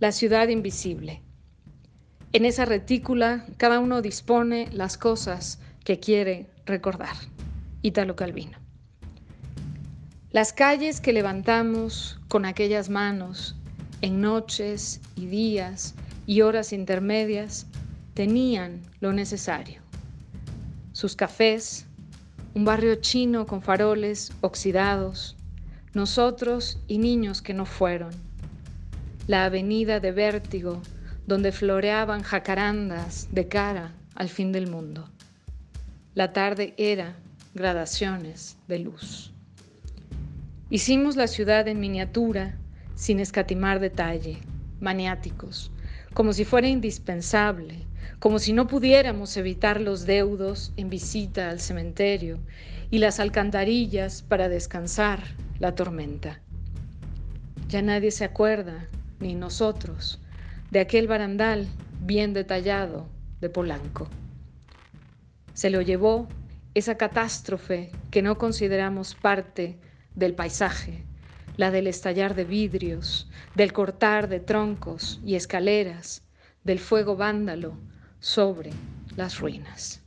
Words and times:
la 0.00 0.12
ciudad 0.12 0.48
invisible. 0.48 1.20
En 2.32 2.46
esa 2.46 2.64
retícula 2.64 3.44
cada 3.58 3.78
uno 3.78 4.00
dispone 4.00 4.66
las 4.72 4.96
cosas 4.96 5.60
que 5.84 6.00
quiere 6.00 6.48
recordar. 6.64 7.14
Ítalo 7.82 8.16
Calvino. 8.16 8.56
Las 10.32 10.54
calles 10.54 11.02
que 11.02 11.12
levantamos 11.12 12.18
con 12.28 12.46
aquellas 12.46 12.88
manos 12.88 13.56
en 14.00 14.22
noches 14.22 15.02
y 15.16 15.26
días 15.26 15.94
y 16.26 16.40
horas 16.40 16.72
intermedias 16.72 17.66
tenían 18.14 18.80
lo 19.00 19.12
necesario. 19.12 19.82
Sus 20.92 21.14
cafés, 21.14 21.84
un 22.54 22.64
barrio 22.64 22.94
chino 22.96 23.46
con 23.46 23.60
faroles 23.60 24.32
oxidados, 24.40 25.36
nosotros 25.92 26.78
y 26.86 26.96
niños 26.96 27.42
que 27.42 27.52
no 27.52 27.66
fueron, 27.66 28.29
la 29.30 29.44
avenida 29.44 30.00
de 30.00 30.10
vértigo 30.10 30.82
donde 31.28 31.52
floreaban 31.52 32.24
jacarandas 32.24 33.28
de 33.30 33.46
cara 33.46 33.92
al 34.16 34.28
fin 34.28 34.50
del 34.50 34.66
mundo. 34.66 35.08
La 36.16 36.32
tarde 36.32 36.74
era 36.76 37.14
gradaciones 37.54 38.58
de 38.66 38.80
luz. 38.80 39.32
Hicimos 40.68 41.14
la 41.14 41.28
ciudad 41.28 41.68
en 41.68 41.78
miniatura, 41.78 42.58
sin 42.96 43.20
escatimar 43.20 43.78
detalle, 43.78 44.38
maniáticos, 44.80 45.70
como 46.12 46.32
si 46.32 46.44
fuera 46.44 46.66
indispensable, 46.66 47.86
como 48.18 48.40
si 48.40 48.52
no 48.52 48.66
pudiéramos 48.66 49.36
evitar 49.36 49.80
los 49.80 50.06
deudos 50.06 50.72
en 50.76 50.90
visita 50.90 51.50
al 51.50 51.60
cementerio 51.60 52.40
y 52.90 52.98
las 52.98 53.20
alcantarillas 53.20 54.22
para 54.22 54.48
descansar 54.48 55.22
la 55.60 55.76
tormenta. 55.76 56.40
Ya 57.68 57.80
nadie 57.80 58.10
se 58.10 58.24
acuerda, 58.24 58.88
ni 59.20 59.34
nosotros, 59.34 60.20
de 60.70 60.80
aquel 60.80 61.06
barandal 61.06 61.68
bien 62.00 62.32
detallado 62.32 63.06
de 63.40 63.50
Polanco. 63.50 64.08
Se 65.54 65.70
lo 65.70 65.80
llevó 65.82 66.28
esa 66.74 66.96
catástrofe 66.96 67.90
que 68.10 68.22
no 68.22 68.38
consideramos 68.38 69.14
parte 69.14 69.78
del 70.14 70.34
paisaje, 70.34 71.04
la 71.56 71.70
del 71.70 71.86
estallar 71.86 72.34
de 72.34 72.44
vidrios, 72.44 73.28
del 73.54 73.72
cortar 73.72 74.28
de 74.28 74.40
troncos 74.40 75.20
y 75.24 75.34
escaleras, 75.34 76.22
del 76.64 76.78
fuego 76.78 77.16
vándalo 77.16 77.76
sobre 78.20 78.70
las 79.16 79.40
ruinas. 79.40 79.99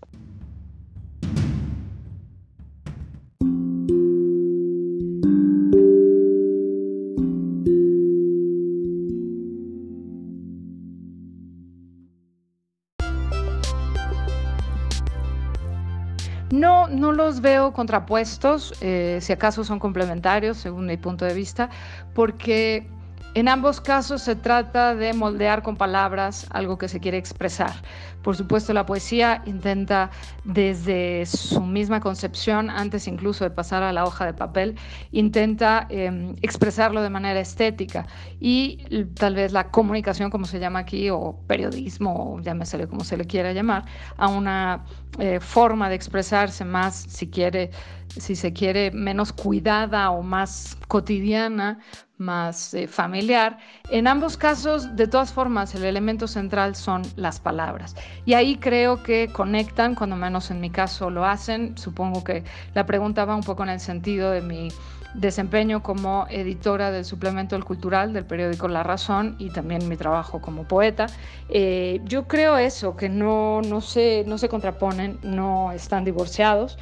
No, 16.54 16.88
no 16.88 17.14
los 17.14 17.42
veo 17.42 17.74
contrapuestos, 17.74 18.76
eh, 18.80 19.18
si 19.22 19.34
acaso 19.34 19.64
son 19.64 19.80
complementarios, 19.80 20.56
según 20.58 20.86
mi 20.86 20.98
punto 20.98 21.26
de 21.26 21.34
vista, 21.34 21.72
porque 22.14 22.88
en 23.36 23.48
ambos 23.48 23.82
casos 23.82 24.22
se 24.22 24.36
trata 24.36 24.96
de 24.96 25.14
moldear 25.14 25.64
con 25.64 25.76
palabras 25.76 26.46
algo 26.52 26.78
que 26.78 26.88
se 26.88 27.00
quiere 27.00 27.18
expresar. 27.18 27.74
Por 28.22 28.38
supuesto, 28.38 28.74
la 28.74 28.86
poesía 28.86 29.42
intenta 29.46 30.12
desde 30.46 31.26
su 31.26 31.62
misma 31.62 32.00
concepción, 32.00 32.70
antes 32.70 33.08
incluso 33.08 33.44
de 33.44 33.50
pasar 33.50 33.84
a 33.84 33.92
la 33.92 34.06
hoja 34.06 34.26
de 34.26 34.34
papel, 34.34 34.76
intenta 35.12 35.88
em, 35.90 36.36
expresarlo 36.42 37.02
de 37.02 37.10
manera 37.10 37.40
estética 37.40 38.06
y 38.40 39.06
tal 39.16 39.36
vez 39.36 39.52
la 39.52 39.70
comunicación, 39.72 40.30
como 40.30 40.46
se 40.46 40.60
llama 40.60 40.80
aquí, 40.80 41.10
o 41.10 41.38
periodismo, 41.48 42.36
o 42.36 42.40
llámesele 42.40 42.88
como 42.88 43.04
se 43.04 43.18
le 43.18 43.26
quiera 43.26 43.52
llamar, 43.52 43.86
a 44.16 44.28
una 44.30 44.86
eh, 45.20 45.40
forma 45.40 45.90
de 45.90 45.96
expresarse 45.96 46.64
más, 46.64 46.96
si 46.96 47.30
quiere, 47.30 47.72
si 48.08 48.36
se 48.36 48.54
quiere, 48.54 48.92
menos 48.92 49.34
cuidada 49.34 50.12
o 50.12 50.22
más 50.22 50.78
cotidiana 50.88 51.80
más 52.18 52.74
eh, 52.74 52.88
familiar. 52.88 53.58
En 53.90 54.08
ambos 54.08 54.38
casos, 54.38 54.96
de 54.96 55.08
todas 55.08 55.34
formas, 55.34 55.74
el 55.76 55.84
elemento 55.84 56.28
central 56.28 56.76
son 56.76 57.02
las 57.16 57.40
palabras. 57.40 57.96
Y 58.26 58.34
ahí 58.34 58.58
creo 58.58 59.04
que 59.04 59.30
conectan, 59.30 59.96
cuando 59.96 60.16
menos 60.16 60.52
en 60.52 60.60
mi 60.62 60.70
caso 60.70 61.10
lo 61.10 61.26
hacen. 61.26 61.78
Supongo 61.78 62.24
que 62.24 62.44
la 62.74 62.86
pregunta 62.86 63.26
va 63.26 63.36
un 63.36 63.44
poco 63.44 63.64
en 63.64 63.70
el 63.70 63.80
sentido 63.80 64.32
de 64.32 64.42
mi 64.42 64.70
desempeño 65.14 65.84
como 65.84 66.26
editora 66.30 66.92
del 66.92 67.06
suplemento 67.06 67.56
El 67.56 67.64
Cultural 67.64 68.14
del 68.14 68.26
periódico 68.26 68.68
La 68.68 68.84
Razón 68.84 69.36
y 69.38 69.50
también 69.52 69.88
mi 69.88 69.96
trabajo 69.98 70.42
como 70.42 70.68
poeta. 70.68 71.08
Eh, 71.50 72.02
yo 72.06 72.28
creo 72.28 72.58
eso, 72.58 72.96
que 72.96 73.10
no, 73.10 73.62
no, 73.62 73.82
se, 73.82 74.24
no 74.28 74.38
se 74.38 74.50
contraponen, 74.50 75.20
no 75.24 75.72
están 75.72 76.04
divorciados. 76.04 76.78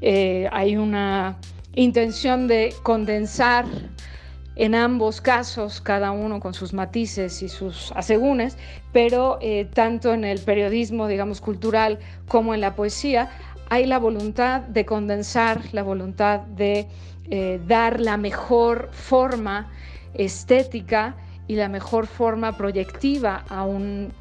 Eh, 0.00 0.48
hay 0.52 0.76
una 0.76 1.36
intención 1.74 2.48
de 2.48 2.74
condensar 2.82 3.64
en 4.56 4.74
ambos 4.74 5.20
casos, 5.20 5.80
cada 5.80 6.10
uno 6.10 6.40
con 6.40 6.54
sus 6.54 6.72
matices 6.72 7.42
y 7.42 7.48
sus 7.48 7.92
asegúnes, 7.92 8.56
pero 8.92 9.38
eh, 9.40 9.66
tanto 9.72 10.12
en 10.12 10.24
el 10.24 10.40
periodismo, 10.40 11.08
digamos, 11.08 11.40
cultural 11.40 11.98
como 12.28 12.54
en 12.54 12.60
la 12.60 12.74
poesía, 12.74 13.30
hay 13.70 13.86
la 13.86 13.98
voluntad 13.98 14.60
de 14.62 14.84
condensar, 14.84 15.62
la 15.72 15.82
voluntad 15.82 16.40
de 16.40 16.86
eh, 17.30 17.60
dar 17.66 18.00
la 18.00 18.18
mejor 18.18 18.90
forma 18.92 19.70
estética 20.14 21.16
y 21.48 21.54
la 21.54 21.68
mejor 21.68 22.06
forma 22.06 22.56
proyectiva 22.56 23.44
a 23.48 23.64
un 23.64 24.12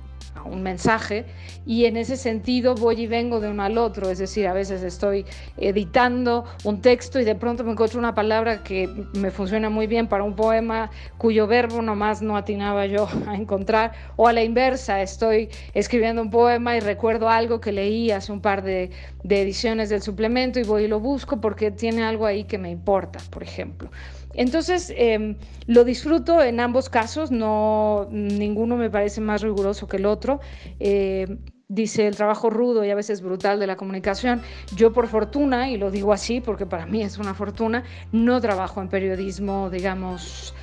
un 0.45 0.63
mensaje 0.63 1.25
y 1.65 1.85
en 1.85 1.97
ese 1.97 2.17
sentido 2.17 2.75
voy 2.75 3.01
y 3.01 3.07
vengo 3.07 3.39
de 3.39 3.49
uno 3.49 3.63
al 3.63 3.77
otro, 3.77 4.09
es 4.09 4.17
decir, 4.17 4.47
a 4.47 4.53
veces 4.53 4.83
estoy 4.83 5.25
editando 5.57 6.45
un 6.63 6.81
texto 6.81 7.19
y 7.19 7.23
de 7.23 7.35
pronto 7.35 7.63
me 7.63 7.71
encuentro 7.71 7.99
una 7.99 8.15
palabra 8.15 8.63
que 8.63 8.89
me 9.13 9.31
funciona 9.31 9.69
muy 9.69 9.87
bien 9.87 10.07
para 10.07 10.23
un 10.23 10.35
poema 10.35 10.89
cuyo 11.17 11.47
verbo 11.47 11.81
nomás 11.81 12.21
no 12.21 12.37
atinaba 12.37 12.85
yo 12.85 13.07
a 13.27 13.35
encontrar, 13.35 13.91
o 14.15 14.27
a 14.27 14.33
la 14.33 14.43
inversa, 14.43 15.01
estoy 15.01 15.49
escribiendo 15.73 16.21
un 16.21 16.29
poema 16.29 16.75
y 16.75 16.79
recuerdo 16.79 17.29
algo 17.29 17.61
que 17.61 17.71
leí 17.71 18.11
hace 18.11 18.31
un 18.31 18.41
par 18.41 18.63
de, 18.63 18.91
de 19.23 19.41
ediciones 19.41 19.89
del 19.89 20.01
suplemento 20.01 20.59
y 20.59 20.63
voy 20.63 20.83
y 20.83 20.87
lo 20.87 20.99
busco 20.99 21.39
porque 21.39 21.71
tiene 21.71 22.03
algo 22.03 22.25
ahí 22.25 22.43
que 22.45 22.57
me 22.57 22.69
importa, 22.71 23.19
por 23.29 23.43
ejemplo. 23.43 23.89
Entonces, 24.33 24.93
em, 24.95 25.35
lo 25.67 25.83
disfruto 25.83 26.41
en 26.41 26.59
ambos 26.59 26.89
casos, 26.89 27.31
no, 27.31 28.07
ninguno 28.11 28.77
me 28.77 28.89
parece 28.89 29.21
más 29.21 29.41
riguroso 29.41 29.87
que 29.87 29.97
el 29.97 30.05
otro. 30.05 30.39
Eh, 30.79 31.37
dice 31.67 32.05
el 32.05 32.17
trabajo 32.17 32.49
rudo 32.49 32.83
y 32.83 32.89
a 32.89 32.95
veces 32.95 33.21
brutal 33.21 33.59
de 33.59 33.67
la 33.67 33.77
comunicación. 33.77 34.41
Yo 34.75 34.91
por 34.91 35.07
fortuna, 35.07 35.69
y 35.69 35.77
lo 35.77 35.89
digo 35.89 36.11
así 36.11 36.41
porque 36.41 36.65
para 36.65 36.85
mí 36.85 37.01
es 37.01 37.17
una 37.17 37.33
fortuna, 37.33 37.83
no 38.11 38.41
trabajo 38.41 38.81
en 38.81 38.89
periodismo, 38.89 39.69
digamos, 39.69 40.53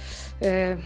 eh, 0.40 0.76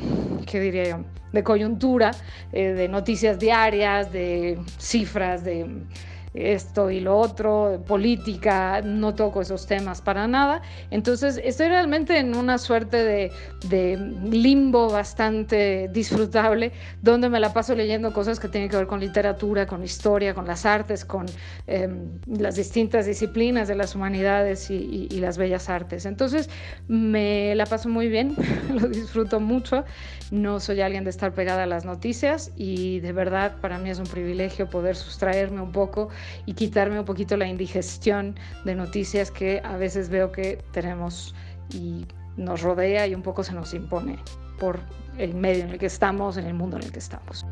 ¿qué 0.46 0.60
diría 0.60 0.84
yo? 0.84 1.04
De 1.32 1.42
coyuntura, 1.42 2.12
eh, 2.52 2.68
de 2.68 2.88
noticias 2.88 3.38
diarias, 3.38 4.12
de 4.12 4.60
cifras, 4.78 5.44
de 5.44 5.66
esto 6.34 6.90
y 6.90 7.00
lo 7.00 7.18
otro, 7.18 7.82
política, 7.86 8.80
no 8.82 9.14
toco 9.14 9.42
esos 9.42 9.66
temas 9.66 10.00
para 10.00 10.26
nada. 10.26 10.62
Entonces 10.90 11.40
estoy 11.42 11.68
realmente 11.68 12.18
en 12.18 12.34
una 12.34 12.58
suerte 12.58 13.04
de, 13.04 13.32
limbo 14.30 14.90
bastante 14.90 15.88
disfrutable, 15.92 16.72
donde 17.00 17.28
me 17.28 17.40
la 17.40 17.52
paso 17.52 17.74
leyendo 17.74 18.12
cosas 18.12 18.40
que 18.40 18.48
tienen 18.48 18.70
que 18.70 18.76
ver 18.76 18.86
con 18.86 19.00
literatura, 19.00 19.66
con 19.66 19.84
historia, 19.84 20.34
con 20.34 20.46
las 20.46 20.64
artes, 20.64 21.04
con 21.04 21.26
em, 21.66 22.18
las 22.26 22.56
distintas 22.56 23.06
disciplinas 23.06 23.68
de 23.68 23.74
las 23.74 23.94
humanidades 23.94 24.70
y, 24.70 25.08
y 25.10 25.20
las 25.20 25.38
bellas 25.38 25.68
artes. 25.68 26.06
Entonces 26.06 26.48
me 26.88 27.54
la 27.54 27.66
paso 27.66 27.88
muy 27.88 28.08
bien, 28.08 28.34
lo 28.74 28.88
disfruto 28.88 29.40
mucho. 29.40 29.84
No 30.30 30.60
soy 30.60 30.80
alguien 30.80 31.04
de 31.04 31.10
estar 31.10 31.34
pegada 31.34 31.64
a 31.64 31.66
las 31.66 31.84
noticias 31.84 32.52
y 32.56 33.00
de 33.00 33.12
verdad 33.12 33.56
para 33.60 33.78
mí 33.78 33.90
es 33.90 33.98
un 33.98 34.06
privilegio 34.06 34.68
poder 34.68 34.96
sustraerme 34.96 35.60
un 35.60 35.72
poco 35.72 36.08
y 36.46 36.54
quitarme 36.54 36.98
un 36.98 37.04
poquito 37.04 37.36
la 37.36 37.46
indigestión 37.46 38.36
de 38.64 38.74
noticias 38.74 39.30
que 39.30 39.60
a 39.64 39.76
veces 39.76 40.08
veo 40.08 40.32
que 40.32 40.62
tenemos 40.72 41.34
y 41.72 42.06
nos 42.36 42.62
rodea 42.62 43.06
y 43.06 43.14
un 43.14 43.22
poco 43.22 43.44
se 43.44 43.52
nos 43.52 43.74
impone 43.74 44.18
por 44.58 44.80
el 45.18 45.34
medio 45.34 45.64
en 45.64 45.70
el 45.70 45.78
que 45.78 45.86
estamos, 45.86 46.36
en 46.36 46.46
el 46.46 46.54
mundo 46.54 46.76
en 46.76 46.84
el 46.84 46.92
que 46.92 46.98
estamos. 46.98 47.44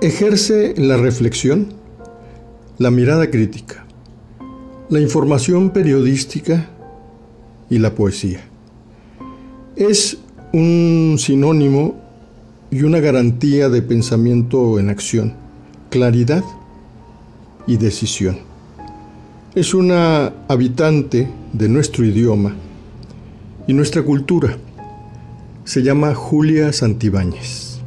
Ejerce 0.00 0.74
la 0.76 0.98
reflexión, 0.98 1.72
la 2.76 2.90
mirada 2.90 3.30
crítica, 3.30 3.86
la 4.90 5.00
información 5.00 5.70
periodística 5.70 6.68
y 7.70 7.78
la 7.78 7.94
poesía. 7.94 8.53
Es 9.76 10.18
un 10.52 11.16
sinónimo 11.18 11.96
y 12.70 12.84
una 12.84 13.00
garantía 13.00 13.68
de 13.68 13.82
pensamiento 13.82 14.78
en 14.78 14.88
acción, 14.88 15.34
claridad 15.90 16.44
y 17.66 17.76
decisión. 17.76 18.38
Es 19.56 19.74
una 19.74 20.32
habitante 20.46 21.28
de 21.52 21.68
nuestro 21.68 22.04
idioma 22.04 22.54
y 23.66 23.72
nuestra 23.72 24.02
cultura. 24.02 24.56
Se 25.64 25.82
llama 25.82 26.14
Julia 26.14 26.72
Santibáñez. 26.72 27.80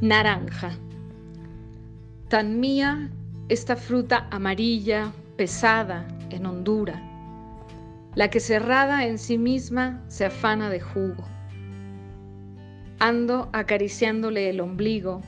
Naranja. 0.00 0.87
Tan 2.28 2.60
mía 2.60 3.08
esta 3.48 3.74
fruta 3.74 4.26
amarilla, 4.30 5.12
pesada, 5.38 6.06
en 6.28 6.44
hondura, 6.44 7.02
la 8.14 8.28
que 8.28 8.38
cerrada 8.38 9.06
en 9.06 9.16
sí 9.16 9.38
misma 9.38 10.04
se 10.08 10.26
afana 10.26 10.68
de 10.68 10.78
jugo. 10.78 11.24
Ando 12.98 13.48
acariciándole 13.54 14.50
el 14.50 14.60
ombligo, 14.60 15.22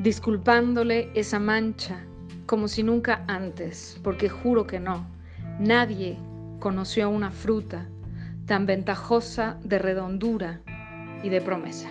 disculpándole 0.00 1.10
esa 1.16 1.40
mancha, 1.40 2.04
como 2.46 2.68
si 2.68 2.84
nunca 2.84 3.24
antes, 3.26 3.98
porque 4.04 4.28
juro 4.28 4.68
que 4.68 4.78
no, 4.78 5.08
nadie 5.58 6.16
conoció 6.60 7.10
una 7.10 7.32
fruta 7.32 7.88
tan 8.46 8.66
ventajosa 8.66 9.58
de 9.64 9.80
redondura 9.80 10.60
y 11.24 11.28
de 11.28 11.40
promesa. 11.40 11.90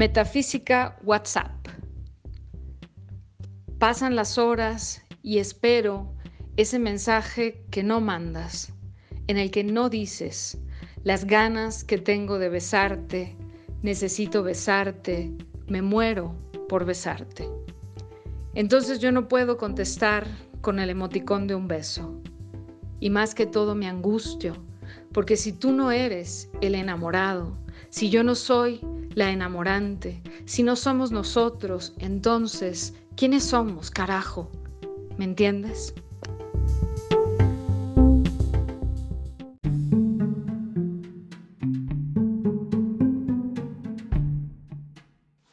Metafísica 0.00 0.96
WhatsApp. 1.04 1.68
Pasan 3.78 4.16
las 4.16 4.38
horas 4.38 5.02
y 5.22 5.40
espero 5.40 6.14
ese 6.56 6.78
mensaje 6.78 7.66
que 7.70 7.82
no 7.82 8.00
mandas, 8.00 8.72
en 9.26 9.36
el 9.36 9.50
que 9.50 9.62
no 9.62 9.90
dices 9.90 10.56
las 11.04 11.26
ganas 11.26 11.84
que 11.84 11.98
tengo 11.98 12.38
de 12.38 12.48
besarte, 12.48 13.36
necesito 13.82 14.42
besarte, 14.42 15.36
me 15.66 15.82
muero 15.82 16.34
por 16.66 16.86
besarte. 16.86 17.46
Entonces 18.54 19.00
yo 19.00 19.12
no 19.12 19.28
puedo 19.28 19.58
contestar 19.58 20.26
con 20.62 20.78
el 20.78 20.88
emoticón 20.88 21.46
de 21.46 21.56
un 21.56 21.68
beso. 21.68 22.22
Y 23.00 23.10
más 23.10 23.34
que 23.34 23.44
todo 23.44 23.74
me 23.74 23.86
angustio, 23.86 24.56
porque 25.12 25.36
si 25.36 25.52
tú 25.52 25.72
no 25.72 25.90
eres 25.92 26.48
el 26.62 26.74
enamorado, 26.74 27.54
si 27.90 28.08
yo 28.08 28.24
no 28.24 28.34
soy 28.34 28.80
la 29.14 29.30
enamorante. 29.30 30.22
Si 30.44 30.62
no 30.62 30.76
somos 30.76 31.12
nosotros, 31.12 31.94
entonces, 31.98 32.94
¿quiénes 33.16 33.44
somos, 33.44 33.90
carajo? 33.90 34.50
¿Me 35.16 35.24
entiendes? 35.24 35.94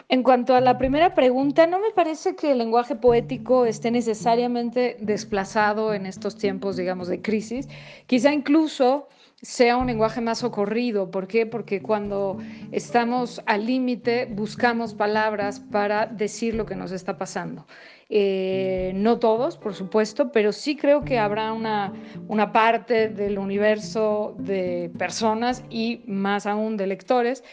En 0.09 0.23
cuanto 0.23 0.55
a 0.55 0.61
la 0.61 0.77
primera 0.77 1.13
pregunta, 1.13 1.67
no 1.67 1.79
me 1.79 1.91
parece 1.91 2.35
que 2.35 2.51
el 2.51 2.59
lenguaje 2.59 2.95
poético 2.95 3.65
esté 3.65 3.91
necesariamente 3.91 4.97
desplazado 5.01 5.93
en 5.93 6.05
estos 6.05 6.37
tiempos, 6.37 6.77
digamos, 6.77 7.09
de 7.09 7.21
crisis. 7.21 7.67
Quizá 8.05 8.33
incluso 8.33 9.09
sea 9.41 9.77
un 9.77 9.87
lenguaje 9.87 10.19
más 10.21 10.39
socorrido. 10.39 11.11
¿Por 11.11 11.27
qué? 11.27 11.45
Porque 11.45 11.81
cuando 11.81 12.37
estamos 12.71 13.41
al 13.45 13.65
límite 13.65 14.25
buscamos 14.25 14.93
palabras 14.93 15.59
para 15.59 16.07
decir 16.07 16.55
lo 16.55 16.65
que 16.65 16.75
nos 16.75 16.91
está 16.91 17.17
pasando. 17.17 17.67
Eh, 18.09 18.93
no 18.95 19.19
todos, 19.19 19.57
por 19.57 19.73
supuesto, 19.73 20.31
pero 20.31 20.53
sí 20.53 20.77
creo 20.77 21.03
que 21.03 21.19
habrá 21.19 21.51
una, 21.51 21.91
una 22.29 22.53
parte 22.53 23.09
del 23.09 23.37
universo 23.37 24.33
de 24.39 24.89
personas 24.97 25.63
y 25.69 26.03
más 26.07 26.45
aún 26.45 26.77
de 26.77 26.87
lectores 26.87 27.43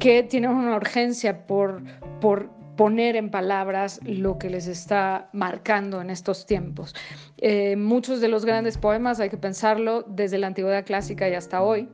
que 0.00 0.24
tienen 0.24 0.50
una 0.50 0.74
urgencia 0.74 1.46
por, 1.46 1.82
por 2.20 2.50
poner 2.80 3.14
en 3.14 3.30
palabras 3.30 4.00
lo 4.04 4.38
que 4.38 4.48
les 4.48 4.66
está 4.66 5.28
marcando 5.34 6.00
en 6.00 6.08
estos 6.08 6.46
tiempos. 6.46 6.94
Eh, 7.36 7.76
muchos 7.76 8.22
de 8.22 8.28
los 8.28 8.46
grandes 8.46 8.78
poemas, 8.78 9.20
hay 9.20 9.28
que 9.28 9.36
pensarlo, 9.36 10.02
desde 10.08 10.38
la 10.38 10.46
antigüedad 10.46 10.86
clásica 10.86 11.28
y 11.28 11.34
hasta 11.34 11.60
hoy, 11.60 11.90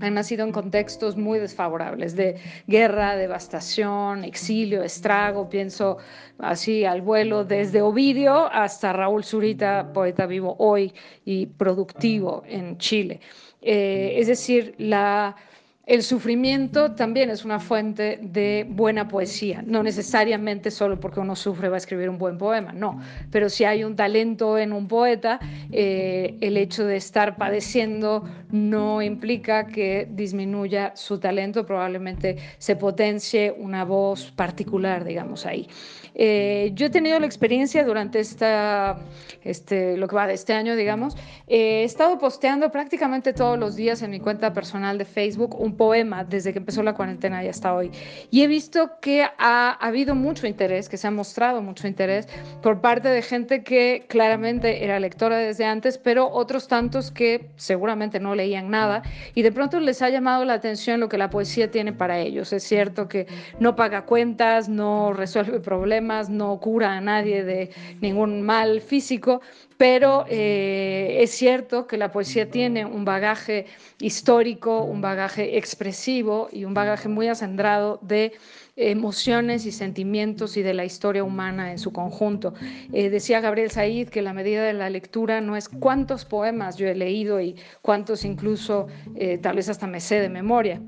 han 0.00 0.14
nacido 0.14 0.44
en 0.44 0.52
contextos 0.52 1.16
muy 1.16 1.40
desfavorables, 1.40 2.14
de 2.14 2.36
guerra, 2.68 3.16
devastación, 3.16 4.22
exilio, 4.22 4.84
estrago, 4.84 5.48
pienso 5.48 5.98
así 6.38 6.84
al 6.84 7.02
vuelo 7.02 7.44
desde 7.44 7.82
Ovidio 7.82 8.46
hasta 8.52 8.92
Raúl 8.92 9.24
Zurita, 9.24 9.92
poeta 9.92 10.26
vivo 10.26 10.54
hoy 10.60 10.92
y 11.24 11.46
productivo 11.46 12.44
en 12.46 12.78
Chile. 12.78 13.18
Eh, 13.62 14.12
es 14.14 14.28
decir, 14.28 14.76
la 14.78 15.34
el 15.90 16.04
sufrimiento 16.04 16.92
también 16.92 17.30
es 17.30 17.44
una 17.44 17.58
fuente 17.58 18.20
de 18.22 18.64
buena 18.70 19.08
poesía, 19.08 19.60
no 19.66 19.82
necesariamente 19.82 20.70
solo 20.70 21.00
porque 21.00 21.18
uno 21.18 21.34
sufre 21.34 21.68
va 21.68 21.74
a 21.74 21.78
escribir 21.78 22.08
un 22.08 22.16
buen 22.16 22.38
poema, 22.38 22.72
no, 22.72 23.00
pero 23.32 23.48
si 23.48 23.64
hay 23.64 23.82
un 23.82 23.96
talento 23.96 24.56
en 24.56 24.72
un 24.72 24.86
poeta, 24.86 25.40
eh, 25.72 26.38
el 26.40 26.56
hecho 26.58 26.86
de 26.86 26.94
estar 26.94 27.36
padeciendo 27.36 28.22
no 28.52 29.02
implica 29.02 29.66
que 29.66 30.06
disminuya 30.08 30.92
su 30.94 31.18
talento, 31.18 31.66
probablemente 31.66 32.36
se 32.58 32.76
potencie 32.76 33.52
una 33.58 33.84
voz 33.84 34.30
particular, 34.30 35.04
digamos, 35.04 35.44
ahí. 35.44 35.66
Eh, 36.14 36.72
yo 36.74 36.86
he 36.86 36.90
tenido 36.90 37.18
la 37.18 37.26
experiencia 37.26 37.84
durante 37.84 38.20
esta, 38.20 38.98
este, 39.42 39.96
lo 39.96 40.08
que 40.08 40.16
va 40.16 40.26
de 40.26 40.34
este 40.34 40.52
año, 40.52 40.76
digamos, 40.76 41.16
he 41.46 41.84
estado 41.84 42.18
posteando 42.18 42.70
prácticamente 42.70 43.32
todos 43.32 43.58
los 43.58 43.76
días 43.76 44.02
en 44.02 44.10
mi 44.10 44.20
cuenta 44.20 44.52
personal 44.52 44.98
de 44.98 45.04
Facebook 45.04 45.60
un 45.60 45.76
poema 45.76 46.24
desde 46.24 46.52
que 46.52 46.58
empezó 46.58 46.82
la 46.82 46.94
cuarentena 46.94 47.44
y 47.44 47.48
hasta 47.48 47.74
hoy. 47.74 47.90
Y 48.30 48.42
he 48.42 48.46
visto 48.46 48.92
que 49.00 49.26
ha, 49.38 49.72
habido 49.72 50.14
mucho 50.14 50.46
interés, 50.46 50.88
que 50.88 50.96
se 50.96 51.06
ha 51.06 51.10
mostrado 51.10 51.62
mucho 51.62 51.86
interés 51.86 52.28
por 52.62 52.80
parte 52.80 53.08
de 53.08 53.22
gente 53.22 53.62
que 53.62 54.04
claramente 54.08 54.84
era 54.84 55.00
lectora 55.00 55.38
desde 55.38 55.64
antes, 55.64 55.98
pero 55.98 56.30
otros 56.30 56.68
tantos 56.68 57.10
que 57.10 57.50
seguramente 57.56 58.20
no 58.20 58.34
leían 58.34 58.70
nada 58.70 59.02
y 59.34 59.42
de 59.42 59.52
pronto 59.52 59.80
les 59.80 60.02
ha 60.02 60.10
llamado 60.10 60.44
la 60.44 60.54
atención 60.54 61.00
lo 61.00 61.08
que 61.08 61.18
la 61.18 61.30
poesía 61.30 61.70
tiene 61.70 61.92
para 61.92 62.18
ellos. 62.18 62.52
Es 62.52 62.62
cierto 62.64 63.08
que 63.08 63.26
no 63.58 63.76
paga 63.76 64.02
cuentas, 64.02 64.68
no 64.68 65.12
resuelve 65.12 65.60
no 66.00 66.58
cura 66.60 66.96
a 66.96 67.00
nadie 67.00 67.44
de 67.44 67.70
ningún 68.00 68.42
mal 68.42 68.80
físico, 68.80 69.40
pero 69.76 70.24
eh, 70.28 71.18
es 71.20 71.30
cierto 71.30 71.86
que 71.86 71.96
la 71.96 72.10
poesía 72.10 72.50
tiene 72.50 72.84
un 72.84 73.04
bagaje 73.04 73.66
histórico, 74.00 74.82
un 74.82 75.00
bagaje 75.00 75.56
expresivo 75.56 76.48
y 76.52 76.64
un 76.64 76.74
bagaje 76.74 77.08
muy 77.08 77.28
acendrado 77.28 77.98
de 78.02 78.32
emociones 78.80 79.66
y 79.66 79.72
sentimientos 79.72 80.56
y 80.56 80.62
de 80.62 80.72
la 80.72 80.84
historia 80.84 81.22
humana 81.22 81.70
en 81.70 81.78
su 81.78 81.92
conjunto. 81.92 82.54
Eh, 82.92 83.10
decía 83.10 83.40
Gabriel 83.40 83.70
Said 83.70 84.08
que 84.08 84.22
la 84.22 84.32
medida 84.32 84.64
de 84.64 84.72
la 84.72 84.88
lectura 84.88 85.40
no 85.40 85.56
es 85.56 85.68
cuántos 85.68 86.24
poemas 86.24 86.76
yo 86.76 86.88
he 86.88 86.94
leído 86.94 87.40
y 87.40 87.56
cuántos 87.82 88.24
incluso 88.24 88.86
eh, 89.16 89.38
tal 89.38 89.56
vez 89.56 89.68
hasta 89.68 89.86
me 89.86 90.00
sé 90.00 90.20
de 90.20 90.30
memoria 90.30 90.80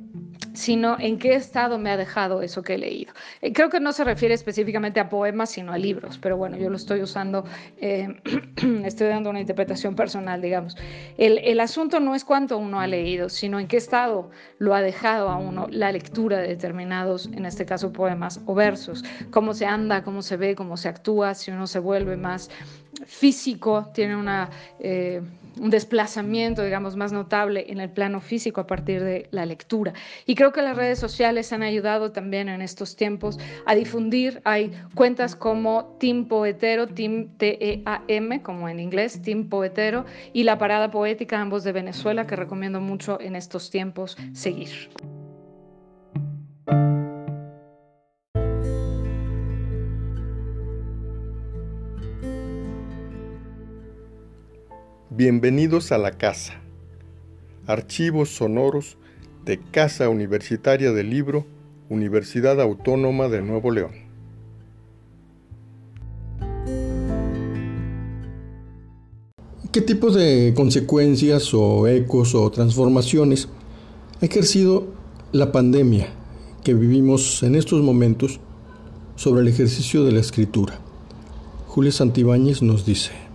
sino 0.54 0.98
en 0.98 1.18
qué 1.18 1.34
estado 1.34 1.78
me 1.78 1.90
ha 1.90 1.96
dejado 1.96 2.42
eso 2.42 2.62
que 2.62 2.74
he 2.74 2.78
leído. 2.78 3.14
Eh, 3.40 3.52
creo 3.52 3.70
que 3.70 3.80
no 3.80 3.92
se 3.92 4.04
refiere 4.04 4.34
específicamente 4.34 5.00
a 5.00 5.08
poemas, 5.08 5.50
sino 5.50 5.72
a 5.72 5.78
libros, 5.78 6.18
pero 6.18 6.36
bueno, 6.36 6.58
yo 6.58 6.68
lo 6.68 6.76
estoy 6.76 7.00
usando, 7.00 7.44
estoy 7.80 9.06
dando 9.08 9.30
una 9.30 9.40
interpretación 9.40 9.94
personal, 9.94 10.42
digamos. 10.42 10.76
El, 11.16 11.38
el, 11.38 11.60
asunto 11.60 12.00
no 12.00 12.14
es 12.14 12.24
cuánto 12.24 12.58
uno 12.58 12.80
ha 12.80 12.86
leído, 12.86 13.28
sino 13.28 13.60
en 13.60 13.66
qué 13.66 13.78
estado 13.78 14.30
lo 14.58 14.74
ha 14.74 14.82
dejado 14.82 15.28
a 15.30 15.38
uno 15.38 15.68
la 15.70 15.90
lectura 15.90 16.38
de 16.38 16.48
determinados, 16.48 17.26
en 17.26 17.46
este 17.46 17.64
caso, 17.64 17.81
poemas 17.90 18.40
o 18.44 18.54
versos, 18.54 19.02
cómo 19.30 19.54
se 19.54 19.64
anda, 19.64 20.04
cómo 20.04 20.20
se 20.20 20.36
ve, 20.36 20.54
cómo 20.54 20.76
se 20.76 20.88
actúa, 20.88 21.34
si 21.34 21.50
uno 21.50 21.66
se 21.66 21.78
vuelve 21.78 22.18
más 22.18 22.50
físico, 23.06 23.90
tiene 23.94 24.16
una, 24.16 24.50
eh, 24.78 25.22
un 25.60 25.70
desplazamiento, 25.70 26.62
digamos, 26.62 26.96
más 26.96 27.12
notable 27.12 27.66
en 27.68 27.80
el 27.80 27.90
plano 27.90 28.20
físico 28.20 28.60
a 28.60 28.66
partir 28.66 29.02
de 29.02 29.28
la 29.30 29.46
lectura. 29.46 29.92
Y 30.26 30.34
creo 30.34 30.52
que 30.52 30.62
las 30.62 30.76
redes 30.76 30.98
sociales 30.98 31.52
han 31.52 31.62
ayudado 31.62 32.12
también 32.12 32.48
en 32.48 32.62
estos 32.62 32.96
tiempos 32.96 33.38
a 33.66 33.74
difundir. 33.74 34.40
Hay 34.44 34.72
cuentas 34.94 35.34
como 35.36 35.96
Team 35.98 36.26
Poetero, 36.26 36.86
Team 36.86 37.28
T-E-A-M, 37.36 38.42
como 38.42 38.68
en 38.68 38.80
inglés, 38.80 39.20
Team 39.22 39.48
Poetero, 39.48 40.04
y 40.32 40.44
La 40.44 40.58
Parada 40.58 40.90
Poética, 40.90 41.40
ambos 41.40 41.64
de 41.64 41.72
Venezuela, 41.72 42.26
que 42.26 42.36
recomiendo 42.36 42.80
mucho 42.80 43.20
en 43.20 43.36
estos 43.36 43.70
tiempos 43.70 44.16
seguir. 44.32 44.90
Bienvenidos 55.24 55.92
a 55.92 55.98
la 55.98 56.10
casa. 56.10 56.54
Archivos 57.68 58.30
sonoros 58.30 58.96
de 59.44 59.60
Casa 59.60 60.08
Universitaria 60.08 60.90
del 60.90 61.10
Libro, 61.10 61.46
Universidad 61.88 62.60
Autónoma 62.60 63.28
de 63.28 63.40
Nuevo 63.40 63.70
León. 63.70 63.92
¿Qué 69.70 69.80
tipo 69.80 70.10
de 70.10 70.54
consecuencias 70.56 71.54
o 71.54 71.86
ecos 71.86 72.34
o 72.34 72.50
transformaciones 72.50 73.48
ha 74.20 74.24
ejercido 74.24 74.88
la 75.30 75.52
pandemia 75.52 76.08
que 76.64 76.74
vivimos 76.74 77.44
en 77.44 77.54
estos 77.54 77.80
momentos 77.80 78.40
sobre 79.14 79.42
el 79.42 79.46
ejercicio 79.46 80.02
de 80.02 80.10
la 80.10 80.18
escritura? 80.18 80.80
Julio 81.68 81.92
Santibáñez 81.92 82.60
nos 82.60 82.84
dice. 82.84 83.31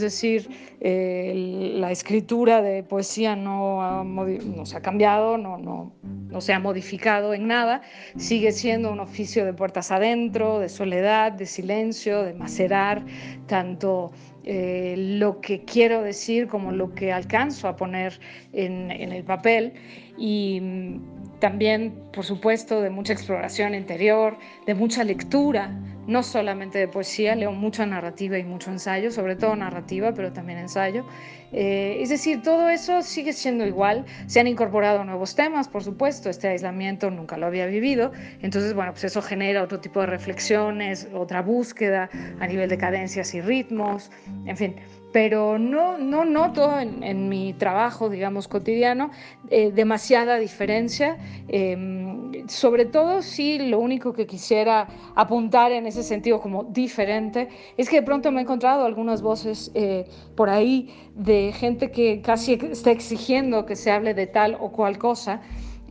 Es 0.00 0.14
decir, 0.14 0.48
eh, 0.80 1.74
la 1.76 1.90
escritura 1.90 2.62
de 2.62 2.82
poesía 2.82 3.36
no, 3.36 4.02
no 4.02 4.64
se 4.64 4.78
ha 4.78 4.80
cambiado, 4.80 5.36
no, 5.36 5.58
no, 5.58 5.92
no 6.02 6.40
se 6.40 6.54
ha 6.54 6.58
modificado 6.58 7.34
en 7.34 7.46
nada, 7.46 7.82
sigue 8.16 8.50
siendo 8.52 8.90
un 8.90 9.00
oficio 9.00 9.44
de 9.44 9.52
puertas 9.52 9.90
adentro, 9.90 10.58
de 10.58 10.70
soledad, 10.70 11.32
de 11.32 11.44
silencio, 11.44 12.22
de 12.22 12.32
macerar 12.32 13.04
tanto 13.46 14.10
eh, 14.44 14.94
lo 14.96 15.42
que 15.42 15.66
quiero 15.66 16.02
decir 16.02 16.48
como 16.48 16.72
lo 16.72 16.94
que 16.94 17.12
alcanzo 17.12 17.68
a 17.68 17.76
poner 17.76 18.18
en, 18.54 18.90
en 18.90 19.12
el 19.12 19.22
papel 19.22 19.74
también, 21.40 21.94
por 22.12 22.24
supuesto, 22.24 22.80
de 22.80 22.90
mucha 22.90 23.12
exploración 23.12 23.74
interior, 23.74 24.36
de 24.66 24.74
mucha 24.74 25.02
lectura, 25.04 25.70
no 26.06 26.22
solamente 26.22 26.78
de 26.78 26.88
poesía, 26.88 27.34
leo 27.34 27.52
mucha 27.52 27.86
narrativa 27.86 28.38
y 28.38 28.44
mucho 28.44 28.70
ensayo, 28.70 29.10
sobre 29.10 29.36
todo 29.36 29.56
narrativa, 29.56 30.12
pero 30.12 30.32
también 30.32 30.58
ensayo. 30.58 31.04
Eh, 31.52 31.98
es 32.00 32.10
decir, 32.10 32.42
todo 32.42 32.68
eso 32.68 33.02
sigue 33.02 33.32
siendo 33.32 33.66
igual. 33.66 34.04
Se 34.26 34.40
han 34.40 34.46
incorporado 34.46 35.04
nuevos 35.04 35.34
temas, 35.34 35.68
por 35.68 35.82
supuesto. 35.82 36.28
Este 36.28 36.48
aislamiento 36.48 37.10
nunca 37.10 37.36
lo 37.36 37.46
había 37.46 37.66
vivido. 37.66 38.12
Entonces, 38.42 38.74
bueno, 38.74 38.92
pues 38.92 39.04
eso 39.04 39.22
genera 39.22 39.62
otro 39.62 39.80
tipo 39.80 40.00
de 40.00 40.06
reflexiones, 40.06 41.08
otra 41.14 41.42
búsqueda 41.42 42.10
a 42.40 42.46
nivel 42.46 42.68
de 42.68 42.78
cadencias 42.78 43.34
y 43.34 43.40
ritmos, 43.40 44.10
en 44.46 44.56
fin 44.56 44.76
pero 45.12 45.58
no, 45.58 45.98
no 45.98 46.24
noto 46.24 46.78
en, 46.78 47.28
mi 47.28 47.52
trabajo, 47.54 48.08
digamos, 48.08 48.48
cotidiano 48.48 49.10
eh, 49.50 49.72
demasiada 49.72 50.36
diferencia. 50.36 51.18
Em, 51.48 52.48
sobre 52.48 52.84
todo 52.84 53.22
si 53.22 53.58
lo 53.58 53.80
único 53.80 54.12
que 54.12 54.26
quisiera 54.26 54.88
apuntar 55.14 55.72
en 55.72 55.86
ese 55.86 56.02
sentido 56.02 56.40
como 56.40 56.64
diferente 56.64 57.48
es 57.76 57.88
que 57.88 57.96
de 57.96 58.02
pronto 58.02 58.30
me 58.30 58.40
he 58.40 58.42
encontrado 58.42 58.84
algunas 58.84 59.22
voces 59.22 59.70
eh, 59.74 60.06
por 60.36 60.48
ahí 60.48 60.94
de 61.14 61.52
gente 61.52 61.90
que 61.90 62.20
casi 62.22 62.54
está 62.70 62.90
exigiendo 62.90 63.66
que 63.66 63.76
se 63.76 63.90
hable 63.90 64.14
de 64.14 64.26
tal 64.26 64.56
o 64.60 64.70
cual 64.70 64.98
cosa. 64.98 65.40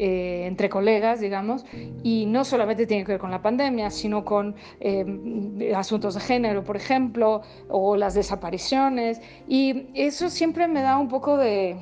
Eh, 0.01 0.46
entre 0.48 0.70
colegas, 0.70 1.20
digamos, 1.20 1.65
y 2.03 2.25
no 2.25 2.46
solamente 2.46 2.88
tiene 2.88 3.03
que 3.03 3.12
ver 3.12 3.20
con 3.20 3.32
la 3.32 3.41
pandemia, 3.41 3.89
sino 3.89 4.24
con 4.24 4.56
eh, 4.79 5.74
asuntos 5.75 6.13
de 6.15 6.22
género, 6.22 6.63
por 6.63 6.77
ejemplo, 6.77 7.41
o 7.68 7.98
las 7.98 8.13
desapariciones, 8.13 9.22
y 9.46 9.88
eso 9.96 10.29
siempre 10.29 10.70
me 10.70 10.82
da 10.84 10.98
un 10.98 11.10
poco 11.10 11.36
de, 11.36 11.75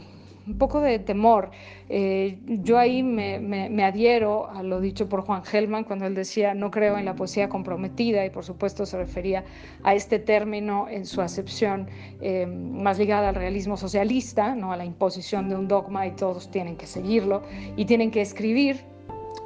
un 0.48 0.58
poco 0.58 0.82
de 0.82 1.00
temor. 1.00 1.52
Eh, 1.90 2.40
yo 2.48 2.78
ahí 2.78 3.04
me, 3.04 3.84
adhiero 3.84 4.50
a 4.50 4.64
lo 4.64 4.82
dicho 4.82 5.08
por 5.08 5.22
Juan 5.22 5.44
Gelman 5.44 5.84
cuando 5.84 6.06
él 6.06 6.16
decía 6.16 6.54
no 6.54 6.72
creo 6.72 6.98
en 6.98 7.06
la 7.06 7.16
poesía 7.16 7.48
comprometida 7.50 8.26
y 8.26 8.30
por 8.30 8.44
supuesto 8.44 8.86
se 8.86 8.98
refería 8.98 9.44
a 9.84 9.94
este 9.94 10.20
término 10.20 10.88
en 10.90 11.06
su 11.06 11.22
acepción 11.22 11.88
eh, 12.22 12.46
más 12.46 12.98
ligada 13.00 13.30
al 13.30 13.36
realismo 13.36 13.78
socialista, 13.78 14.56
¿no? 14.56 14.72
a 14.72 14.78
la 14.78 14.86
imposición 14.86 15.50
de 15.50 15.56
un 15.56 15.68
dogma 15.68 16.08
y 16.08 16.12
todos 16.12 16.50
tienen 16.50 16.76
que 16.76 16.88
seguirlo 16.88 17.44
y 17.76 17.86
tienen 17.86 18.12
que 18.12 18.22
escribir 18.22 18.97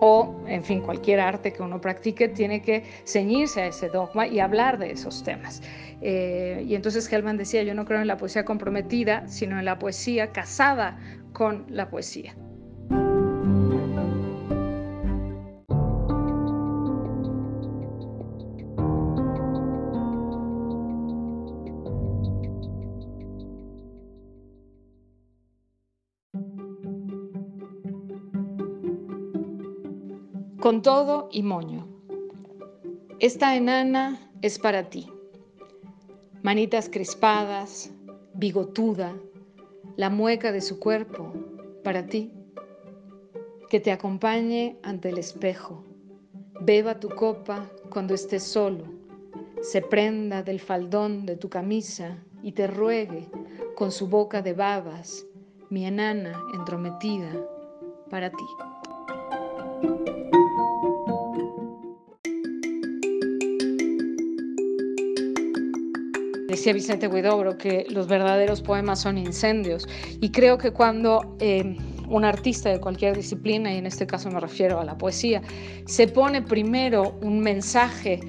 o, 0.03 0.35
en 0.47 0.63
fin, 0.63 0.81
cualquier 0.81 1.19
arte 1.19 1.53
que 1.53 1.61
uno 1.61 1.79
practique 1.79 2.27
tiene 2.27 2.63
que 2.63 2.83
ceñirse 3.05 3.61
a 3.61 3.67
ese 3.67 3.87
dogma 3.87 4.25
y 4.25 4.39
hablar 4.39 4.79
de 4.79 4.91
esos 4.91 5.23
temas. 5.23 5.61
Eh, 6.01 6.65
y 6.67 6.73
entonces 6.73 7.11
Hellman 7.11 7.37
decía, 7.37 7.61
yo 7.61 7.75
no 7.75 7.85
creo 7.85 8.01
en 8.01 8.07
la 8.07 8.17
poesía 8.17 8.43
comprometida, 8.43 9.27
sino 9.27 9.59
en 9.59 9.65
la 9.65 9.77
poesía 9.77 10.31
casada 10.31 10.97
con 11.33 11.65
la 11.69 11.91
poesía. 11.91 12.35
Con 30.61 30.83
todo 30.83 31.27
y 31.31 31.41
moño. 31.41 31.87
Esta 33.19 33.55
enana 33.55 34.31
es 34.43 34.59
para 34.59 34.91
ti. 34.91 35.11
Manitas 36.43 36.87
crispadas, 36.87 37.89
bigotuda, 38.35 39.15
la 39.95 40.11
mueca 40.11 40.51
de 40.51 40.61
su 40.61 40.77
cuerpo, 40.79 41.33
para 41.83 42.05
ti. 42.05 42.31
Que 43.71 43.79
te 43.79 43.91
acompañe 43.91 44.77
ante 44.83 45.09
el 45.09 45.17
espejo, 45.17 45.83
beba 46.59 46.99
tu 46.99 47.09
copa 47.09 47.67
cuando 47.89 48.13
estés 48.13 48.43
solo, 48.43 48.85
se 49.63 49.81
prenda 49.81 50.43
del 50.43 50.59
faldón 50.59 51.25
de 51.25 51.37
tu 51.37 51.49
camisa 51.49 52.19
y 52.43 52.51
te 52.51 52.67
ruegue 52.67 53.27
con 53.75 53.91
su 53.91 54.07
boca 54.07 54.43
de 54.43 54.53
babas, 54.53 55.25
mi 55.71 55.87
enana 55.87 56.39
entrometida, 56.53 57.31
para 58.11 58.29
ti. 58.29 58.45
Decía 66.51 66.73
Vicente 66.73 67.07
Huidobro 67.07 67.57
que 67.57 67.85
los 67.89 68.07
verdaderos 68.07 68.61
poemas 68.61 68.99
son 68.99 69.17
incendios. 69.17 69.87
Y 70.19 70.31
creo 70.31 70.57
que 70.57 70.71
cuando 70.71 71.37
eh, 71.39 71.77
un 72.09 72.25
artista 72.25 72.69
de 72.69 72.77
cualquier 72.81 73.15
disciplina, 73.15 73.73
y 73.73 73.77
en 73.77 73.85
este 73.85 74.05
caso 74.05 74.29
me 74.29 74.41
refiero 74.41 74.77
a 74.77 74.83
la 74.83 74.97
poesía, 74.97 75.41
se 75.85 76.09
pone 76.09 76.41
primero 76.41 77.17
un 77.21 77.39
mensaje 77.39 78.19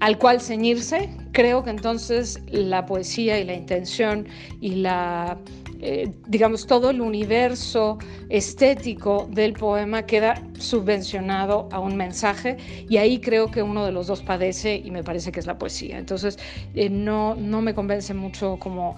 al 0.00 0.16
cual 0.16 0.40
ceñirse, 0.40 1.10
creo 1.32 1.62
que 1.62 1.68
entonces 1.68 2.40
la 2.46 2.86
poesía 2.86 3.38
y 3.38 3.44
la 3.44 3.52
intención 3.52 4.26
y 4.62 4.76
la 4.76 5.36
eh, 5.80 6.12
digamos, 6.26 6.66
todo 6.66 6.90
el 6.90 7.00
universo 7.00 7.98
estético 8.28 9.28
del 9.30 9.52
poema 9.52 10.04
queda 10.04 10.42
subvencionado 10.58 11.68
a 11.72 11.80
un 11.80 11.96
mensaje 11.96 12.56
y 12.88 12.96
ahí 12.96 13.20
creo 13.20 13.50
que 13.50 13.62
uno 13.62 13.84
de 13.84 13.92
los 13.92 14.06
dos 14.06 14.22
padece 14.22 14.76
y 14.76 14.90
me 14.90 15.02
parece 15.02 15.32
que 15.32 15.40
es 15.40 15.46
la 15.46 15.58
poesía. 15.58 15.98
Entonces, 15.98 16.38
eh, 16.74 16.88
no, 16.88 17.34
no 17.34 17.60
me 17.62 17.74
convence 17.74 18.14
mucho 18.14 18.56
como 18.58 18.96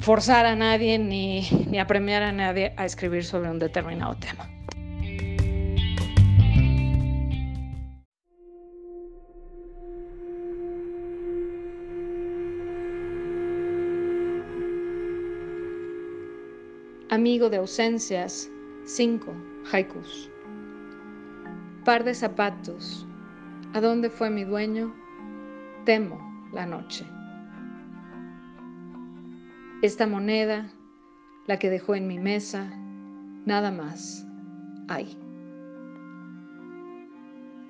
forzar 0.00 0.46
a 0.46 0.56
nadie 0.56 0.98
ni, 0.98 1.48
ni 1.68 1.78
apremiar 1.78 2.22
a 2.22 2.32
nadie 2.32 2.72
a 2.76 2.84
escribir 2.84 3.24
sobre 3.24 3.50
un 3.50 3.58
determinado 3.58 4.16
tema. 4.16 4.48
Amigo 17.12 17.50
de 17.50 17.56
ausencias, 17.56 18.48
5 18.84 19.34
haikus. 19.72 20.30
Par 21.84 22.04
de 22.04 22.14
zapatos. 22.14 23.04
¿A 23.74 23.80
dónde 23.80 24.10
fue 24.10 24.30
mi 24.30 24.44
dueño? 24.44 24.94
Temo 25.84 26.20
la 26.52 26.66
noche. 26.66 27.04
Esta 29.82 30.06
moneda, 30.06 30.70
la 31.48 31.58
que 31.58 31.68
dejó 31.68 31.96
en 31.96 32.06
mi 32.06 32.20
mesa, 32.20 32.70
nada 33.44 33.72
más 33.72 34.24
hay. 34.86 35.18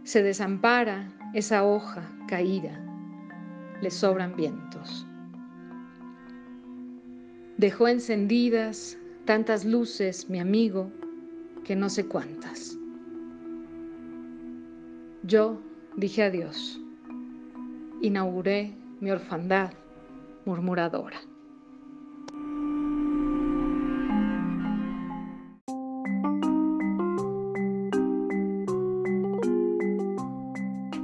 Se 0.03 0.23
desampara 0.23 1.11
esa 1.33 1.65
hoja 1.65 2.03
caída, 2.29 2.79
le 3.81 3.91
sobran 3.91 4.37
vientos. 4.37 5.07
Dejó 7.57 7.89
encendidas 7.89 9.00
tantas 9.31 9.65
luces, 9.65 10.29
mi 10.29 10.41
amigo, 10.41 10.91
que 11.63 11.77
no 11.77 11.89
sé 11.89 12.05
cuántas. 12.05 12.77
Yo 15.23 15.61
dije 15.97 16.25
adiós, 16.25 16.81
inauguré 18.03 18.75
mi 18.99 19.13
orfandad 19.13 19.71
murmuradora. 20.45 21.21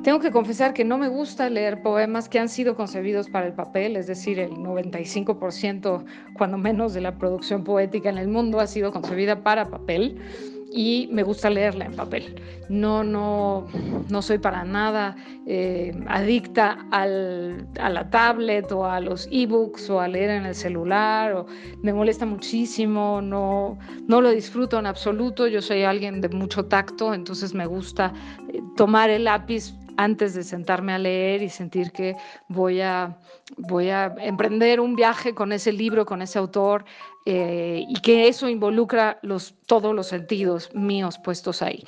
Tengo 0.06 0.20
que 0.20 0.30
confesar 0.30 0.72
que 0.72 0.84
no 0.84 0.98
me 0.98 1.08
gusta 1.08 1.50
leer 1.50 1.82
poemas 1.82 2.28
que 2.28 2.38
han 2.38 2.48
sido 2.48 2.76
concebidos 2.76 3.28
para 3.28 3.48
el 3.48 3.54
papel, 3.54 3.96
es 3.96 4.06
decir, 4.06 4.38
el 4.38 4.52
95% 4.52 6.04
cuando 6.34 6.58
menos 6.58 6.94
de 6.94 7.00
la 7.00 7.18
producción 7.18 7.64
poética 7.64 8.08
en 8.08 8.18
el 8.18 8.28
mundo 8.28 8.60
ha 8.60 8.68
sido 8.68 8.92
concebida 8.92 9.42
para 9.42 9.68
papel. 9.68 10.20
y 10.72 11.08
me 11.10 11.22
gusta 11.24 11.50
leerla 11.50 11.86
en 11.86 11.96
papel. 11.96 12.40
No, 12.68 13.02
no, 13.02 13.66
no 14.08 14.22
soy 14.22 14.38
para 14.38 14.64
nada 14.64 15.16
eh, 15.46 15.92
adicta 16.06 16.86
al, 16.90 17.66
a 17.80 17.88
la 17.88 18.10
tablet 18.10 18.70
o 18.72 18.84
a 18.84 19.00
los 19.00 19.28
ebooks 19.32 19.90
o 19.90 20.00
a 20.00 20.06
leer 20.06 20.30
en 20.30 20.46
el 20.46 20.54
celular. 20.54 21.32
O, 21.32 21.46
me 21.82 21.92
molesta 21.92 22.26
muchísimo, 22.26 23.20
no, 23.22 23.78
no 24.06 24.20
lo 24.20 24.30
disfruto 24.30 24.78
en 24.78 24.86
absoluto. 24.86 25.48
Yo 25.48 25.62
soy 25.62 25.82
alguien 25.82 26.20
de 26.20 26.28
mucho 26.28 26.66
tacto, 26.66 27.14
entonces 27.14 27.54
me 27.54 27.66
gusta 27.66 28.12
eh, 28.52 28.60
tomar 28.76 29.10
el 29.10 29.24
lápiz 29.24 29.74
antes 29.96 30.34
de 30.34 30.42
sentarme 30.42 30.92
a 30.92 30.98
leer 30.98 31.42
y 31.42 31.48
sentir 31.48 31.92
que 31.92 32.16
voy 32.48 32.80
a, 32.80 33.18
voy 33.56 33.90
a 33.90 34.14
emprender 34.18 34.80
un 34.80 34.96
viaje 34.96 35.34
con 35.34 35.52
ese 35.52 35.72
libro, 35.72 36.04
con 36.04 36.22
ese 36.22 36.38
autor, 36.38 36.84
eh, 37.24 37.84
y 37.88 37.94
que 38.00 38.28
eso 38.28 38.48
involucra 38.48 39.18
los, 39.22 39.54
todos 39.66 39.94
los 39.94 40.06
sentidos 40.08 40.74
míos 40.74 41.18
puestos 41.18 41.62
ahí. 41.62 41.84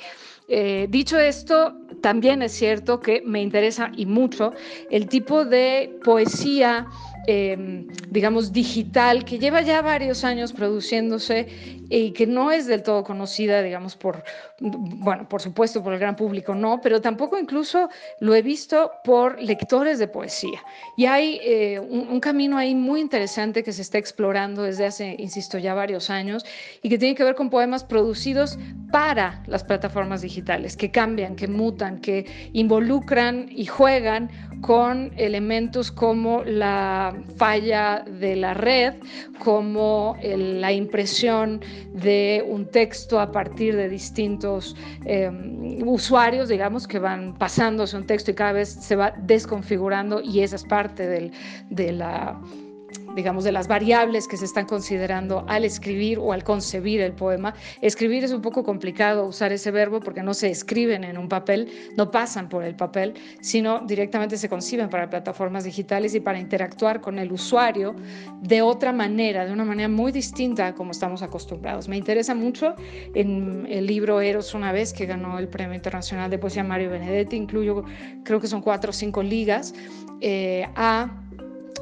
Eh, 0.51 0.87
dicho 0.89 1.19
esto, 1.19 1.75
también 2.01 2.41
es 2.41 2.53
cierto 2.53 2.99
que 2.99 3.21
me 3.23 3.41
interesa 3.41 3.91
y 3.95 4.07
mucho 4.07 4.53
el 4.89 5.07
tipo 5.07 5.45
de 5.45 5.99
poesía 6.03 6.87
Em, 7.31 7.85
digamos, 8.09 8.51
digital 8.51 9.23
que 9.23 9.37
lleva 9.37 9.61
ya 9.61 9.83
varios 9.83 10.23
años 10.23 10.51
produciéndose 10.51 11.47
y 11.89 12.11
que 12.11 12.27
no 12.27 12.51
es 12.51 12.67
del 12.67 12.83
todo 12.83 13.03
conocida, 13.03 13.61
digamos, 13.61 13.95
por, 13.95 14.23
bueno, 14.59 15.27
por 15.27 15.41
supuesto 15.41 15.83
por 15.83 15.93
el 15.93 15.99
gran 15.99 16.15
público, 16.15 16.53
no, 16.53 16.79
pero 16.81 17.01
tampoco 17.01 17.37
incluso 17.37 17.89
lo 18.19 18.35
he 18.35 18.41
visto 18.41 18.91
por 19.03 19.41
lectores 19.41 19.99
de 19.99 20.07
poesía. 20.07 20.59
Y 20.95 21.05
hay 21.05 21.39
eh, 21.43 21.79
un, 21.79 22.19
camino 22.19 22.57
ahí 22.57 22.75
muy 22.75 22.99
interesante 22.99 23.63
que 23.63 23.71
se 23.71 23.81
está 23.81 23.97
explorando 23.97 24.63
desde 24.63 24.85
hace, 24.85 25.15
insisto, 25.17 25.57
ya 25.57 25.73
varios 25.73 26.09
años 26.09 26.45
y 26.83 26.89
que 26.89 26.97
tiene 26.97 27.15
que 27.15 27.23
ver 27.23 27.35
con 27.35 27.49
poemas 27.49 27.83
producidos 27.83 28.59
para 28.91 29.41
las 29.47 29.63
plataformas 29.63 30.21
digitales, 30.21 30.75
que 30.75 30.91
cambian, 30.91 31.35
que 31.35 31.47
mutan, 31.47 32.01
que 32.01 32.25
involucran 32.53 33.47
y 33.49 33.65
juegan 33.65 34.29
con 34.61 35.11
elementos 35.15 35.91
como 35.91 36.43
la 36.43 37.15
falla 37.37 38.03
de 38.05 38.35
la 38.35 38.53
red, 38.53 38.95
como 39.39 40.17
la 40.21 40.71
impresión 40.71 41.61
de 41.93 42.43
un 42.47 42.65
texto 42.65 43.19
a 43.19 43.31
partir 43.31 43.75
de 43.75 43.89
distintos 43.89 44.75
em, 45.05 45.81
usuarios, 45.87 46.49
digamos, 46.49 46.87
que 46.87 46.99
van 46.99 47.33
pasándose 47.37 47.97
un 47.97 48.05
texto 48.05 48.31
y 48.31 48.33
cada 48.33 48.53
vez 48.53 48.69
se 48.69 48.95
va 48.95 49.13
desconfigurando 49.17 50.21
y 50.21 50.41
esa 50.41 50.55
es 50.55 50.63
parte 50.63 51.07
del, 51.07 51.31
de 51.69 51.91
la 51.91 52.39
digamos, 53.15 53.43
de 53.43 53.51
las 53.51 53.67
variables 53.67 54.27
que 54.27 54.37
se 54.37 54.45
están 54.45 54.65
considerando 54.65 55.45
al 55.47 55.65
escribir 55.65 56.19
o 56.19 56.31
al 56.31 56.43
concebir 56.43 57.01
el 57.01 57.13
poema. 57.13 57.53
Escribir 57.81 58.23
es 58.23 58.31
un 58.31 58.41
poco 58.41 58.63
complicado 58.63 59.25
usar 59.25 59.51
ese 59.51 59.71
verbo 59.71 59.99
porque 59.99 60.23
no 60.23 60.33
se 60.33 60.49
escriben 60.49 61.03
en 61.03 61.17
un 61.17 61.27
papel, 61.27 61.69
no 61.97 62.11
pasan 62.11 62.49
por 62.49 62.63
el 62.63 62.75
papel, 62.75 63.13
sino 63.41 63.79
directamente 63.81 64.37
se 64.37 64.49
conciben 64.49 64.89
para 64.89 65.09
plataformas 65.09 65.63
digitales 65.63 66.15
y 66.15 66.19
para 66.19 66.39
interactuar 66.39 67.01
con 67.01 67.19
el 67.19 67.31
usuario 67.31 67.95
de 68.41 68.61
otra 68.61 68.91
manera, 68.91 69.45
de 69.45 69.51
una 69.51 69.65
manera 69.65 69.89
muy 69.89 70.11
distinta 70.11 70.67
a 70.67 70.75
como 70.75 70.91
estamos 70.91 71.21
acostumbrados. 71.21 71.87
Me 71.87 71.97
interesa 71.97 72.35
mucho 72.35 72.75
en 73.13 73.67
el 73.69 73.85
libro 73.85 74.21
Eros 74.21 74.53
una 74.53 74.71
vez 74.71 74.93
que 74.93 75.05
ganó 75.05 75.39
el 75.39 75.47
Premio 75.47 75.75
Internacional 75.75 76.29
de 76.29 76.37
Poesía 76.37 76.63
Mario 76.63 76.91
Benedetti, 76.91 77.35
incluyo 77.35 77.83
creo 78.23 78.39
que 78.39 78.47
son 78.47 78.61
cuatro 78.61 78.91
o 78.91 78.93
cinco 78.93 79.23
ligas, 79.23 79.73
eh, 80.21 80.67
a 80.75 81.09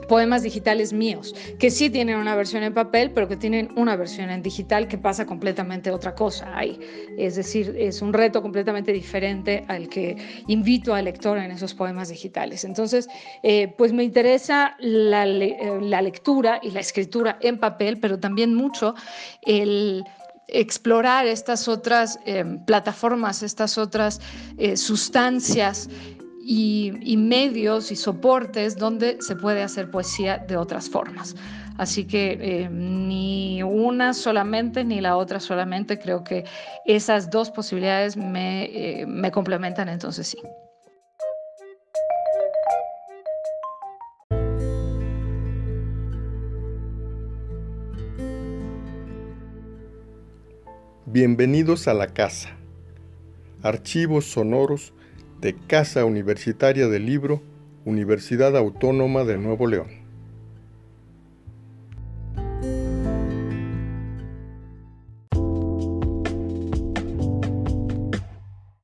poemas 0.07 0.43
digitales 0.43 0.93
míos, 0.93 1.35
que 1.59 1.69
sí 1.69 1.89
tienen 1.89 2.17
una 2.17 2.35
versión 2.35 2.63
en 2.63 2.73
papel, 2.73 3.11
pero 3.11 3.27
que 3.27 3.37
tienen 3.37 3.69
una 3.75 3.95
versión 3.95 4.29
en 4.29 4.41
digital 4.41 4.87
que 4.87 4.97
pasa 4.97 5.25
completamente 5.25 5.91
otra 5.91 6.15
cosa 6.15 6.57
ahí. 6.57 6.79
Es 7.17 7.35
decir, 7.35 7.75
es 7.77 8.01
un 8.01 8.13
reto 8.13 8.41
completamente 8.41 8.91
diferente 8.91 9.65
al 9.67 9.89
que 9.89 10.17
invito 10.47 10.93
al 10.93 11.05
lector 11.05 11.37
en 11.37 11.51
esos 11.51 11.73
poemas 11.73 12.09
digitales. 12.09 12.63
Entonces, 12.63 13.07
eh, 13.43 13.73
pues 13.77 13.93
me 13.93 14.03
interesa 14.03 14.75
la, 14.79 15.25
eh, 15.27 15.79
la 15.81 16.01
lectura 16.01 16.59
y 16.61 16.71
la 16.71 16.79
escritura 16.79 17.37
en 17.41 17.59
papel, 17.59 17.99
pero 17.99 18.19
también 18.19 18.53
mucho 18.53 18.95
el 19.43 20.03
explorar 20.49 21.27
estas 21.27 21.67
otras 21.67 22.19
eh, 22.25 22.45
plataformas, 22.65 23.43
estas 23.43 23.77
otras 23.77 24.21
sustancias 24.75 25.89
y, 26.49 27.17
medios 27.17 27.91
y 27.91 27.97
soportes 27.97 28.77
donde 28.77 29.17
se 29.19 29.35
puede 29.35 29.61
hacer 29.61 29.91
poesía 29.91 30.37
de 30.37 30.55
otras 30.55 30.89
formas. 30.89 31.35
Así 31.77 32.05
que 32.05 32.37
eh, 32.39 32.69
ni 32.69 33.61
una 33.63 34.13
solamente 34.13 34.85
ni 34.85 35.01
la 35.01 35.17
otra 35.17 35.41
solamente, 35.41 35.99
creo 35.99 36.23
que 36.23 36.45
esas 36.85 37.29
dos 37.29 37.51
posibilidades 37.51 38.15
me, 38.15 39.01
eh, 39.01 39.05
me 39.05 39.29
complementan, 39.29 39.89
entonces 39.89 40.27
sí. 40.27 40.37
Bienvenidos 51.05 51.87
a 51.87 51.93
la 51.93 52.07
casa. 52.07 52.55
Archivos 53.63 54.25
sonoros 54.25 54.93
de 55.41 55.55
Casa 55.67 56.05
Universitaria 56.05 56.87
del 56.87 57.05
Libro, 57.05 57.41
Universidad 57.85 58.57
Autónoma 58.57 59.23
de 59.23 59.37
Nuevo 59.37 59.67
León. 59.67 60.06